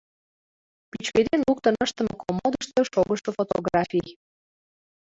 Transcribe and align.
Пӱчкеден 0.89 1.41
луктын 1.47 1.75
ыштыме 1.85 2.13
комодышто 2.21 2.81
шогышо 2.91 3.29
фотографий. 3.37 4.09